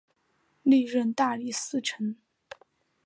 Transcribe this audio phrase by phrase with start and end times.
[0.63, 2.15] 历任大理寺丞。